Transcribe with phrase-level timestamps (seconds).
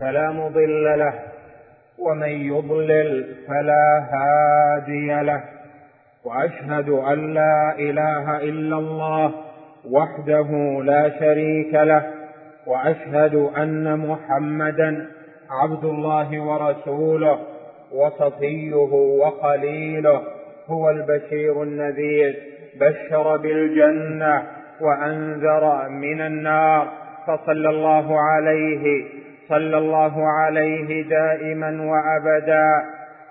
[0.00, 1.12] فلا مضل له.
[1.98, 5.42] ومن يضلل فلا هادي له.
[6.24, 9.32] وأشهد أن لا إله إلا الله
[9.90, 12.02] وحده لا شريك له.
[12.66, 15.06] وأشهد أن محمدا
[15.50, 17.38] عبد الله ورسوله
[17.92, 20.22] وصفيه وخليله.
[20.66, 22.36] هو البشير النذير.
[22.80, 24.42] بشر بالجنة
[24.80, 26.88] وأنذر من النار.
[27.26, 29.04] فصلى الله عليه
[29.48, 32.84] صلى الله عليه دائما وأبدا.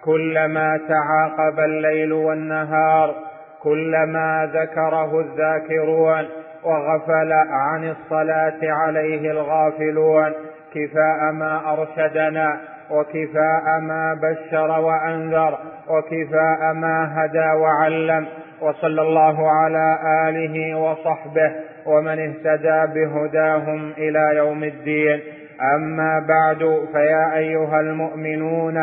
[0.04, 3.16] كلما تعاقب الليل والنهار
[3.64, 6.26] كلما ذكره الذاكرون
[6.64, 10.34] وغفل عن الصلاة عليه الغافلون.
[10.76, 12.58] كفاء ما أرشدنا
[12.92, 15.58] وكفاء ما بشر وأنذر
[15.90, 18.26] وكفاء ما هدى وعلم.
[18.62, 21.52] وصلى الله على آله وصحبه
[21.86, 25.20] ومن اهتدى بهداهم إلى يوم الدين.
[25.62, 28.78] أما بعد فيا أيها المؤمنون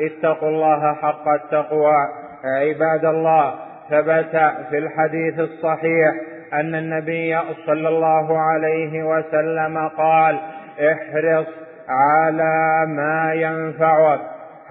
[0.00, 2.08] اتقوا الله حق التقوى.
[2.44, 3.54] عباد الله
[3.90, 6.14] ثبت في الحديث الصحيح
[6.52, 10.38] أن النبي صلى الله عليه وسلم قال
[10.80, 11.46] احرص
[11.88, 14.20] على ما ينفعك.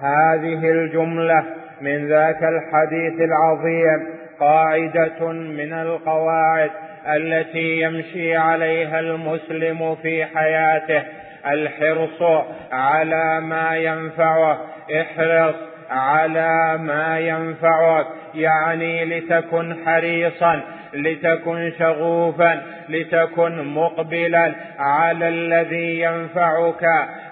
[0.00, 1.44] هذه الجملة
[1.80, 4.06] من ذاك الحديث العظيم
[4.40, 6.70] قاعدة من القواعد
[7.14, 11.02] التي يمشي عليها المسلم في حياته.
[11.46, 14.58] الحرص على ما ينفعه
[15.00, 15.54] احرص
[15.90, 20.60] على ما ينفعك يعني لتكن حريصا
[20.94, 26.84] لتكن شغوفا لتكن مقبلا على الذي ينفعك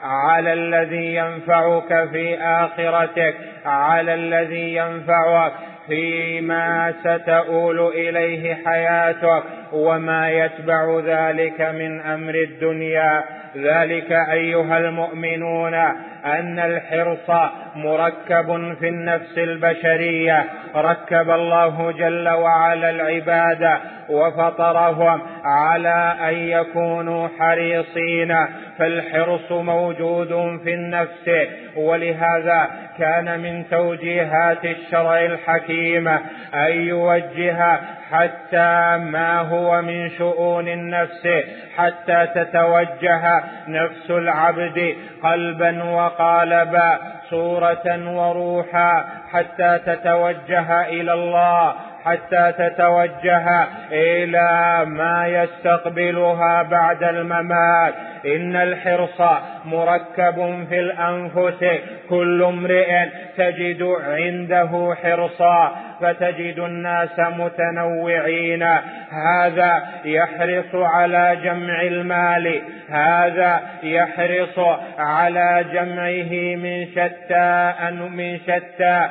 [0.02, 3.34] على الذي ينفعك في آخرتك
[3.64, 5.52] على الذي ينفعك.
[5.88, 9.42] فيما ستؤول إليه حياتك
[9.72, 13.24] وما يتبع ذلك من أمر الدنيا.
[13.56, 15.74] ذلك أيها المؤمنون
[16.26, 20.44] أن الحرص مركب في النفس البشرية.
[20.76, 23.78] ركب الله جل وعلا العباد
[24.08, 28.36] وفطرهم على أن يكونوا حريصين.
[28.78, 31.30] فالحرص موجود في النفس
[31.76, 36.08] ولهذا كان من توجيهات الشرع الحكيم
[36.54, 41.28] أن يوجه حتى ما هو من شؤون النفس
[41.76, 46.98] حتى تتوجه نفس العبد قلبا وقالبا
[47.30, 51.74] صورة وروحا حتى تتوجه إلى الله
[52.06, 57.94] حتى تتوجه إلى ما يستقبلها بعد الممات.
[58.26, 59.20] إن الحرص
[59.64, 61.64] مركب في الأنفس
[62.08, 63.04] كل امرئ
[63.36, 65.76] تجد عنده حرصا.
[66.00, 68.62] فتجد الناس متنوعين.
[69.10, 72.62] هذا يحرص على جمع المال.
[72.90, 74.58] هذا يحرص
[74.98, 77.72] على جمعه من شتى
[78.10, 79.08] من شتى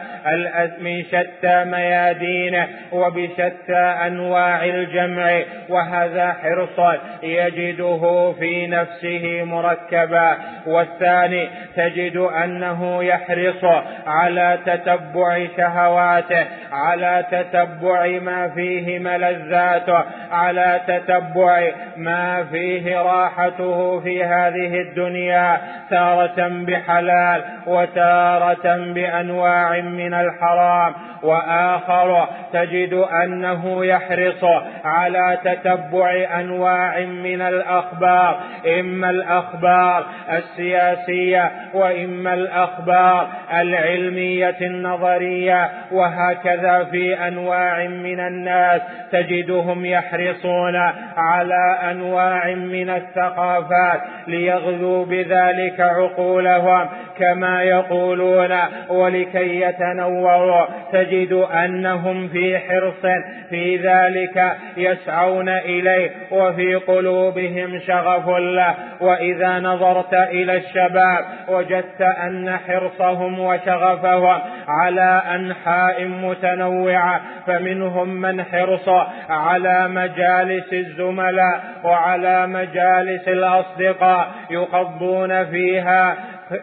[0.79, 5.41] من شتى ميادينه وبشتى أنواع الجمع.
[5.69, 10.37] وهذا حرص يجده في نفسه مركبا.
[10.67, 13.63] والثاني تجد أنه يحرص
[14.07, 24.81] على تتبع شهواته على تتبع ما فيه ملذاته على تتبع ما فيه راحته في هذه
[24.81, 30.93] الدنيا تارة بحلال وتارة بأنواع من الحرام.
[31.23, 34.43] وآخر تجد أنه يحرص
[34.85, 38.39] على تتبع أنواع من الأخبار.
[38.79, 45.69] إما الأخبار السياسية وإما الأخبار العلمية النظرية.
[45.91, 50.75] وهكذا في أنواع من الناس تجدهم يحرصون
[51.17, 56.89] على أنواع من الثقافات ليغذوا بذلك عقولهم.
[57.19, 58.57] كما يقولون
[58.89, 63.13] ولكي يتنوروا تجد انهم في حرص
[63.49, 73.39] في ذلك يسعون اليه وفي قلوبهم شغف له واذا نظرت إلى الشباب وجدت ان حرصهم
[73.39, 78.89] وشغفهم على انحاء متنوعه فمنهم من حرص
[79.29, 86.17] على مجالس الزملاء وعلى مجالس الاصدقاء يقضون فيها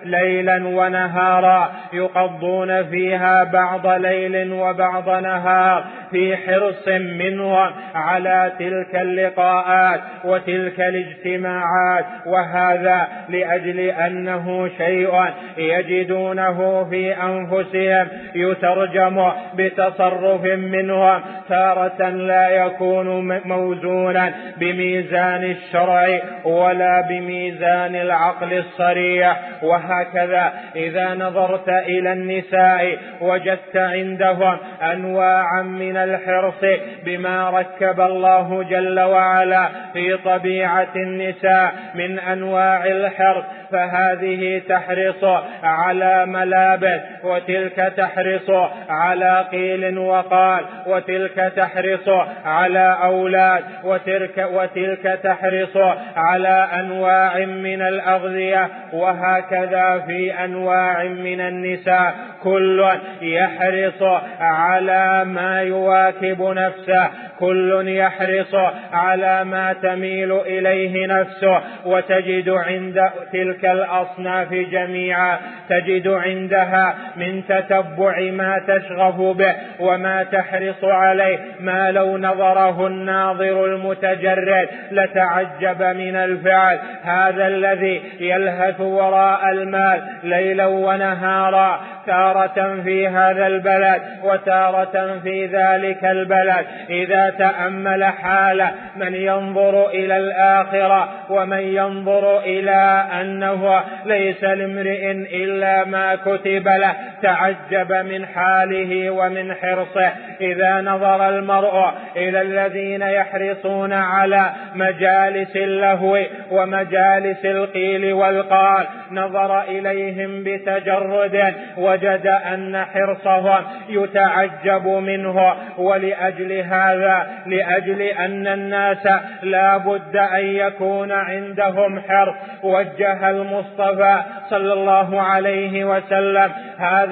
[0.05, 5.85] ليلا ونهارا يقضون فيها بعض ليل وبعض نهار.
[6.13, 15.13] في حرص منهم على تلك اللقاءات وتلك الاجتماعات وهذا لأجل أنه شيء
[15.59, 28.53] يجدونه في أنفسهم يترجم بتصرف منهم تارة لا يكون موزونا بميزان الشرع ولا بميزان العقل
[28.53, 29.41] الصريح.
[29.63, 39.69] وهكذا إذا نظرت إلى النساء وجدت عندهم أنواعا من الحرص بما ركب الله جل وعلا
[39.93, 45.25] في طبيعة النساء من أنواع الحرص فهذه تحرص
[45.63, 48.51] على ملابس وتلك تحرص
[48.89, 52.09] على قيل وقال وتلك تحرص
[52.45, 55.77] على أولاد وتلك, وتلك تحرص
[56.17, 62.89] على أنواع من الأغذية وهكذا في أنواع من النساء كل
[63.23, 64.03] يحرص
[64.41, 67.11] على ما يواكب نفسه
[67.43, 68.55] كل يحرص
[68.93, 78.61] على ما تميل إليه نفسه وتجد عند تلك الأصناف جميعا تجد عندها من تتبع ما
[78.69, 81.39] تشغف به وما تحرص عليه.
[81.61, 86.79] ما لو نظره الناظر المتجرد لتعجب من الفعل.
[87.03, 96.67] هذا الذي يلهث وراء المال ليلا ونهارا تارة في هذا البلد وتارة في ذلك البلد.
[96.91, 106.15] إذا تأمل حال من ينظر إلى الآخرة ومن ينظر إلى أنه ليس لامرئ إلا ما
[106.15, 106.95] كتب له.
[107.23, 116.19] تعجب من حاله ومن حرصه إذا نظر المرء إلى الذين يحرصون على مجالس اللهو
[116.51, 118.87] ومجالس القيل والقال.
[119.13, 125.55] نظر إليهم بتجرد وجد أن حرصهم يتعجب منه.
[125.79, 129.09] ولأجل هذا لأجل أن الناس
[129.43, 132.35] لا بد أن يكون عندهم حرص.
[132.63, 136.53] وجه المصطفى صلى الله عليه وسلم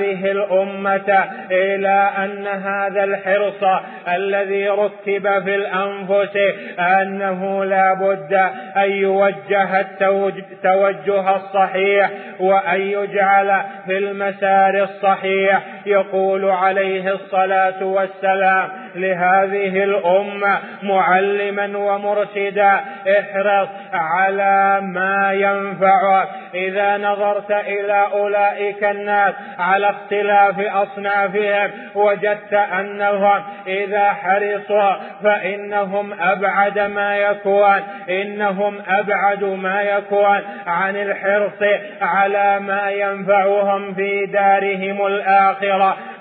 [0.00, 6.36] هذه الأمة إلى أن هذا الحرص الذي ركب في الأنفس
[6.78, 8.32] أنه لا بد
[8.76, 12.10] أن يوجه التوجه الصحيح
[12.40, 22.80] وأن يجعل في المسار الصحيح يقول عليه الصلاة والسلام لهذه الأمة معلما ومرشدا
[23.18, 26.28] احرص على ما ينفعك.
[26.54, 37.16] إذا نظرت إلى أولئك الناس على اختلاف أصنافهم وجدت أنهم إذا حرصوا فإنهم أبعد ما
[37.16, 41.62] يكون إنهم أبعد ما يكون عن الحرص
[42.00, 45.69] على ما ينفعهم في دارهم الآخرة.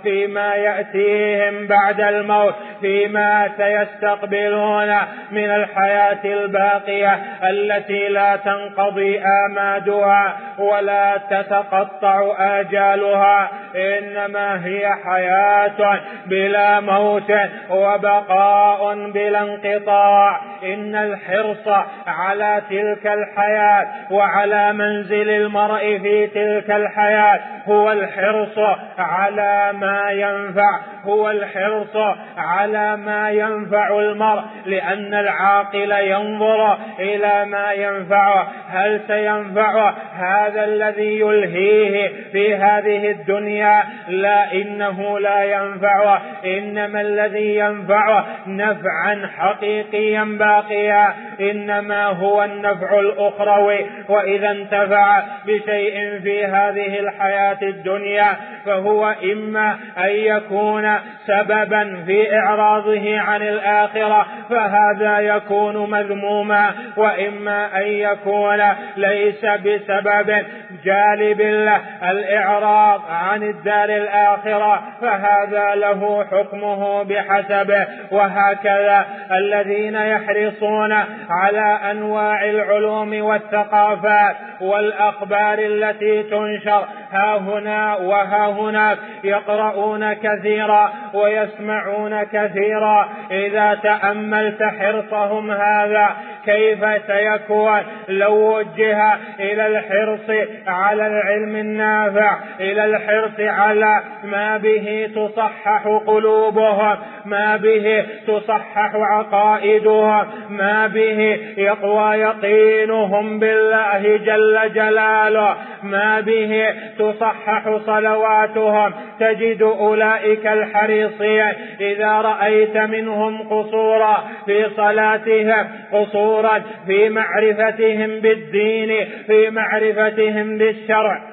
[0.03, 2.55] فيما يأتيهم بعد الموت.
[2.81, 4.95] فيما سيستقبلون
[5.31, 13.49] من الحياة الباقية التي لا تنقضي آمادها ولا تتقطع آجالها.
[13.75, 17.31] إنما هي حياة بلا موت
[17.69, 20.41] وبقاء بلا انقطاع.
[20.63, 21.67] إن الحرص
[22.07, 28.59] على تلك الحياة وعلى منزل المرء في تلك الحياة هو الحرص
[28.97, 31.97] على ما ينفع هو الحرص
[32.37, 42.11] على ما ينفع المرء لأن العاقل ينظر إلى ما ينفعه هل سينفعه هذا الذي يلهيه
[42.31, 51.13] في هذه الدنيا؟ لا إنه لا ينفعه إنما الذي ينفعه نفعا حقيقيا باقيا.
[51.41, 53.85] إنما هو النفع الأخروي.
[54.09, 60.85] وإذا انتفع بشيء في هذه الحياة الدنيا فهو إما أن يكون
[61.27, 68.59] سببا في إعراضه عن الآخرة فهذا يكون مذموما وإما أن يكون
[68.97, 70.45] ليس بسبب
[70.83, 71.81] جالب له
[72.11, 77.87] الإعراض عن الدار الآخرة فهذا له حكمه بحسبه.
[78.11, 80.91] وهكذا الذين يحرصون
[81.29, 93.09] على أنواع العلوم والثقافات والأخبار التي تنشر ها هنا وها هناك يقرؤون كثيرا ويسمعون كثيرا.
[93.31, 96.15] إذا تأملت حرصهم هذا
[96.49, 97.79] كيف سيكون؟
[98.09, 107.57] لو وجه إلى الحرص على العلم النافع إلى الحرص على ما به تصحح قلوبهم ما
[107.57, 118.93] به تصحح عقائدهم ما به يقوى يقينهم بالله جل جلاله ما به تصحح صلواتهم.
[119.19, 126.38] تجد أولئك الحريصين إذا رأيت منهم قصورا في صلاتهم قصورا
[126.87, 131.29] في معرفتهم بالدين في معرفتهم بالشرع.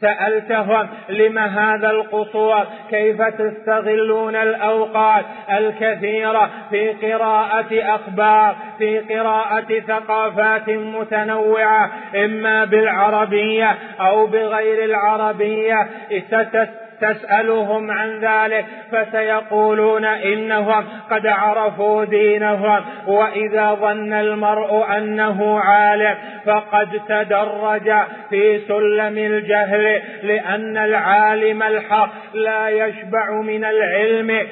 [0.00, 5.24] سألتهم لم هذا القصور؟ كيف تستغلون الأوقات
[5.58, 15.88] الكثيرة في قراءة أخبار في قراءة ثقافات متنوعة؟ إما بالعربية أو بغير العربية.
[17.00, 26.14] تسألهم عن ذلك فسيقولون إنهم قد عرفوا دينهم وإذا ظن المرء أنه عالم
[26.46, 27.92] فقد تدرج
[28.30, 34.46] في سلم الجهل لأن العالم الحق لا يشبع من العلم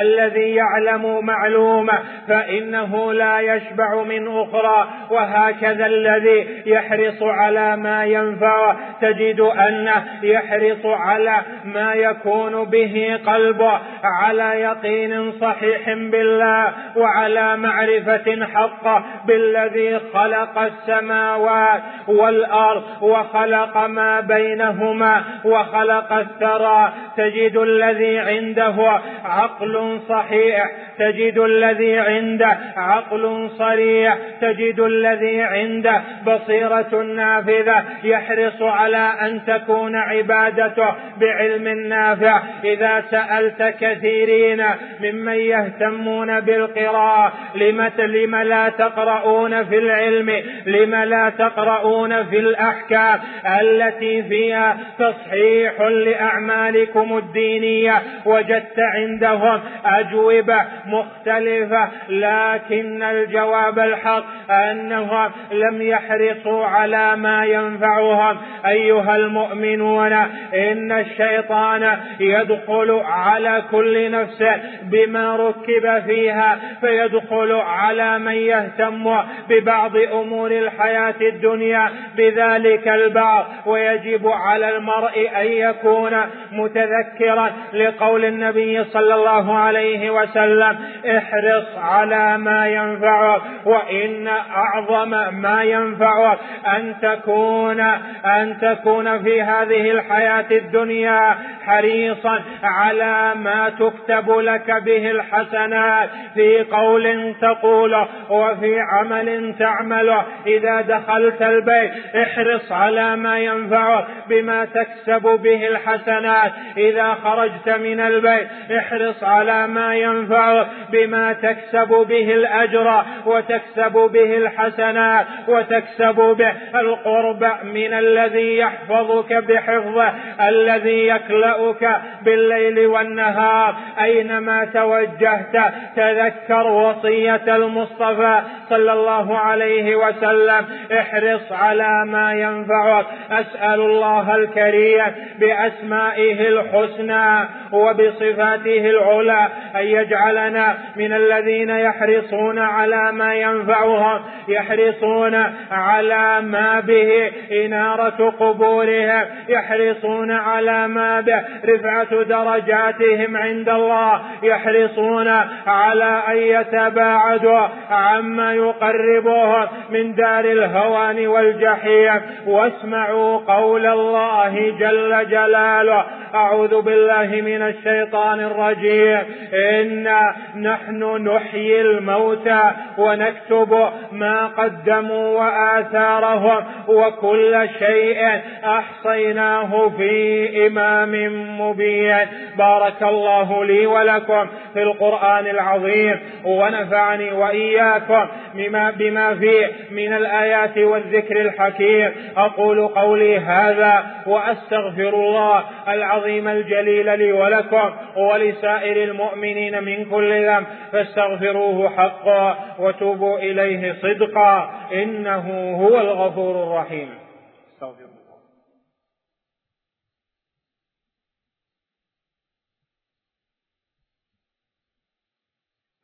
[0.00, 1.92] الذي يعلم معلومة
[2.28, 11.42] فإنه لا يشبع من أخرى وهكذا الذي يحرص على ما ينفع تجد أنه يحرص على
[11.64, 22.82] ما يكون به قلبه على يقين صحيح بالله وعلى معرفة حقه بالذي خلق السماوات والأرض
[23.00, 26.92] وخلق ما بينهما وخلق الثرى.
[27.16, 37.84] تجد الذي عنده عقل صحيح تجد الذي عنده عقل صريح تجد الذي عنده بصيرة نافذة.
[38.04, 44.64] يحرص على أن تكون عبادته بعلم نافع إذا سألت كثيرين
[45.00, 47.32] ممن يهتمون بالقراءة.
[47.54, 53.20] لم لم لا تقرؤون في العلم؟ لم لا تقرؤون في الأحكام
[53.60, 66.64] التي فيها تصحيح لأعمالكم الدينية؟ وجدت عندهم أجوبة مختلفة لكن الجواب الحق أنهم لم يحرصوا
[66.66, 68.36] على ما ينفعهم.
[68.66, 70.12] أيها المؤمنون
[70.54, 71.71] إن الشيطان
[72.20, 74.44] يدخل على كل نفس
[74.82, 79.16] بما ركب فيها فيدخل على من يهتم
[79.48, 86.16] ببعض أمور الحياة الدنيا بذلك البعض ويجب على المرء أن يكون
[86.52, 90.78] متذكرا لقول النبي صلى الله عليه وسلم
[91.16, 96.38] احرص على ما ينفعك وإن أعظم ما ينفعك
[96.76, 97.80] أن تكون
[98.24, 106.08] أن تكون في هذه الحياة الدنيا حريصا على ما تكتب لك به الحسنات.
[106.34, 115.22] في قول تقوله وفي عمل تعمله إذا دخلت البيت احرص على ما ينفعك بما تكسب
[115.22, 116.52] به الحسنات.
[116.76, 125.26] إذا خرجت من البيت احرص على ما ينفعك بما تكسب به الأجر وتكسب به الحسنات
[125.48, 130.12] وتكسب به القرب من الذي يحفظك بحفظه
[130.48, 131.06] الذي
[131.52, 140.66] يكلأك بالليل والنهار أينما توجهت تذكر وصية المصطفى صلى الله عليه وسلم.
[140.98, 143.06] احرص على ما ينفعك.
[143.30, 145.04] أسأل الله الكريم
[145.38, 155.34] بأسمائه الحسنى وبصفاته العلى أن يجعلنا من الذين يحرصون على ما ينفعهم يحرصون
[155.70, 165.28] على ما به إنارة قبورهم يحرصون على ما به رفعة درجاتهم عند الله يحرصون
[165.66, 172.20] على أن يتباعدوا عما يقربهم من دار الهوان والجحيم.
[172.46, 176.04] واسمعوا قول الله جل جلاله.
[176.34, 179.20] أعوذ بالله من الشيطان الرجيم.
[179.54, 182.62] إنا نحن نحيي الموتى
[182.98, 186.64] ونكتب ما قدموا وآثارهم.
[186.88, 192.26] وكل شيء أحصيناه في إمام مبين.
[192.58, 201.40] بارك الله لي ولكم في القرآن العظيم ونفعني وإياكم بما, بما فيه من الآيات والذكر
[201.40, 202.12] الحكيم.
[202.36, 211.88] أقول قولي هذا وأستغفر الله العظيم الجليل لي ولكم ولسائر المؤمنين من كل ذنب فاستغفروه
[211.88, 217.21] حقا وتوبوا إليه صدقا إنه هو الغفور الرحيم.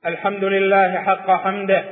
[0.07, 1.83] الحمد لله حق حمده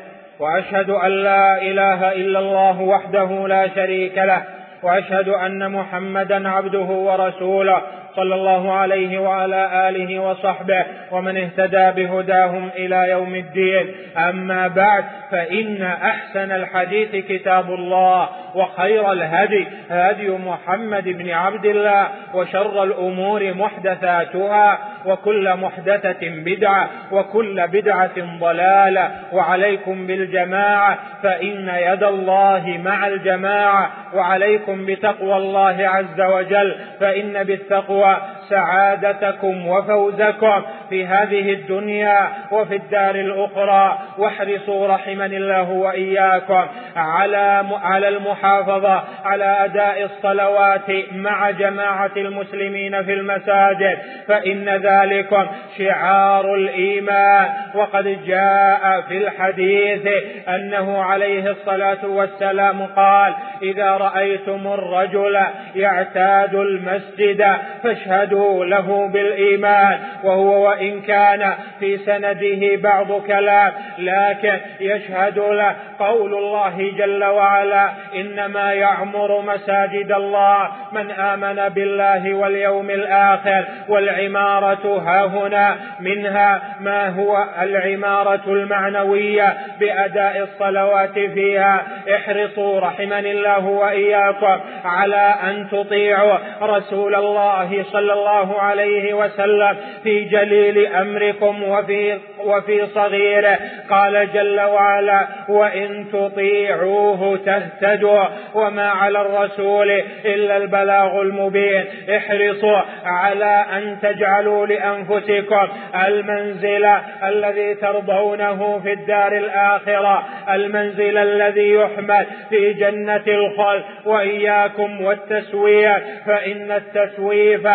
[0.41, 4.43] وأشهد أن لا إله إلا الله وحده لا شريك له
[4.83, 7.83] وأشهد أن محمدا عبده ورسوله
[8.17, 13.95] صلى الله عليه وعلى آله وصحبه ومن اهتدى بهداهم إلى يوم الدين.
[14.29, 22.83] أما بعد فإن أحسن الحديث كتاب الله وخير الهدي هدي محمد بن عبد الله وشر
[22.83, 29.11] الأمور محدثاتها وكل محدثة بدعة وكل بدعة ضلالة.
[29.33, 33.91] وعليكم بالجماعة فإن يد الله مع الجماعة.
[34.15, 43.15] وعليكم بتقوى الله عز وجل فإن بالتقوى wa سعادتكم وفوزكم في هذه الدنيا وفي الدار
[43.15, 43.99] الأخرى.
[44.19, 53.99] واحرصوا رحمني الله وإياكم على على المحافظة على أداء الصلوات مع جماعة المسلمين في المساجد.
[54.29, 55.47] فإن ذلكم
[55.79, 57.49] شعار الإيمان.
[57.75, 60.07] وقد جاء في الحديث
[60.49, 65.39] أنه عليه الصلاة والسلام قال إذا رأيتم الرجل
[65.75, 67.45] يعتاد المسجد
[67.83, 76.93] فاشهدوا له بالإيمان وهو وإن كان في سنده بعض كلام لكن يشهد له قول الله
[76.99, 86.63] جل وعلا إنما يعمر مساجد الله من آمن بالله واليوم الآخر والعمارة ها هنا منها
[86.81, 91.83] ما هو العمارة المعنوية بأداء الصلوات فيها.
[92.17, 98.26] احرصوا رحمني الله وإياكم على أن تطيعوا رسول الله صلى الله
[98.61, 103.59] عليه وسلم في جليل أمركم وفي, وفي صغيره.
[103.91, 109.91] قال جل وعلا وإن تطيعوه تهتدوا وما على الرسول
[110.25, 111.85] إلا البلاغ المبين.
[112.17, 115.69] احرصوا على أن تجعلوا لأنفسكم
[116.07, 116.85] المنزل
[117.25, 123.83] الذي ترضونه في الدار الآخرة المنزل الذي يحمل في جنة الخلد.
[124.05, 127.67] وإياكم والتسوية فإن التسويف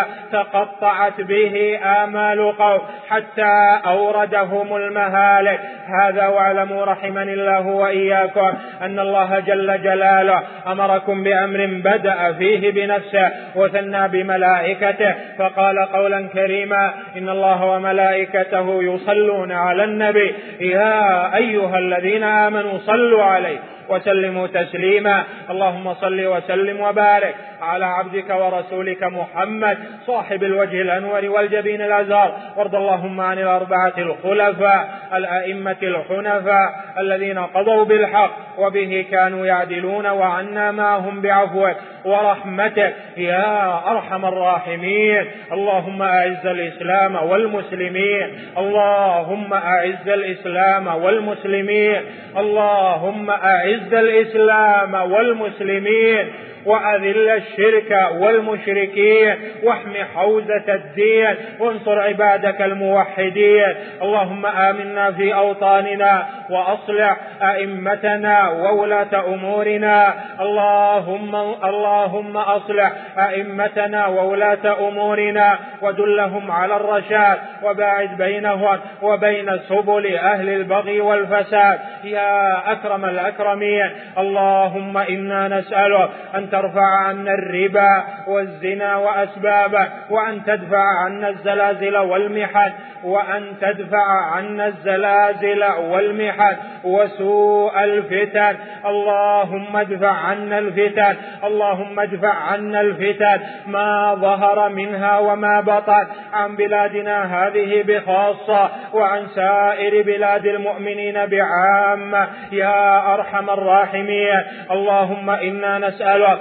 [0.44, 5.60] تقطعت به آمال قوم حتى أوردهم المهالك.
[6.02, 14.08] هذا واعلموا رحمني الله وإياكم أن الله جل جلاله أمركم بأمر بدأ فيه بنفسه وثنى
[14.08, 20.36] بملائكته فقال قولا كريما إن الله وملائكته يصلون على النبي.
[20.60, 25.24] يا أيها الذين آمنوا صلوا عليه وسلموا تسليما.
[25.50, 29.78] اللهم صل وسلم وبارك على عبدك ورسولك محمد
[30.08, 38.32] صاحب الوجه الأنور والجبين الأزهر وارض اللهم عن الأربعة الخلفاء الأئمة الحنفاء الذين قضوا بالحق
[38.58, 41.76] وبه كانوا يعدلون وعنا معهم بعفوك.
[42.06, 45.26] ورحمتك يا أرحم الراحمين.
[45.52, 48.40] اللهم أعز الإسلام والمسلمين.
[48.58, 52.02] اللهم أعز الإسلام والمسلمين.
[52.38, 56.51] اللهم أعز الإسلام والمسلمين.
[56.66, 63.76] وأذل الشرك والمشركين واحم حوزة الدين وانصر عبادك الموحدين.
[64.02, 70.14] اللهم آمنا في أوطاننا وأصلح أئمتنا وولاة أمورنا.
[70.42, 81.02] اللهم اللهم أصلح أئمتنا وولاة أمورنا ودلهم على الرشاد وباعد بينهم وبين سبل أهل البغي
[81.02, 81.80] والفساد.
[82.04, 91.30] يا أكرم الأكرمين اللهم إنا نسألك أن ترفع عنا الربا والزنا وأسبابه وأن تدفع عنا
[91.30, 92.72] الزلازل والمحن
[93.04, 98.56] وأن تدفع عنا الزلازل والمحن وسوء الفتن.
[98.86, 103.40] اللهم ادفع عنا الفتن اللهم ادفع عنا الفتن.
[103.66, 112.28] ما ظهر منها وما بطن عن بلادنا هذه بخاصة وعن سائر بلاد المؤمنين بعامة.
[112.52, 116.41] يا أرحم الراحمين اللهم إنا نسألك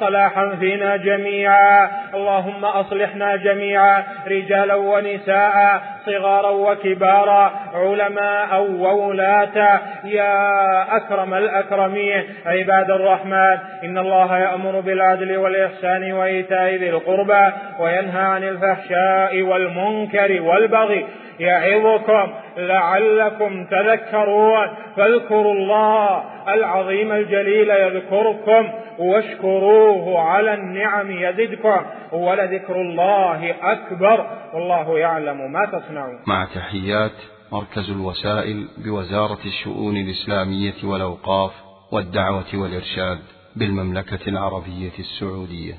[0.00, 1.90] صلاحا فينا جميعا.
[2.14, 9.80] اللهم أصلحنا جميعا رجالا ونساء صغارا وكبارا علماء وولاة.
[10.04, 17.44] يا أكرم الأكرمين عباد الرحمن إن الله يأمر بالعدل والإحسان وإيتاء ذي القربى
[17.80, 21.06] وينهى عن الفحشاء والمنكر والبغي
[21.40, 24.68] يعظكم لعلكم تذكرون.
[24.96, 29.83] فاذكروا الله العظيم الجليل يذكركم واشكروه.
[30.18, 31.80] على النعم يزدكم
[32.12, 34.26] ولذكر الله أكبر.
[34.54, 36.18] والله يعلم ما تصنعون.
[36.26, 37.12] مع تحيات
[37.52, 41.52] مركز الوسائل بوزارة الشؤون الإسلامية والأوقاف
[41.92, 43.18] والدعوة والإرشاد
[43.56, 45.74] بالمملكة العربية السعودية.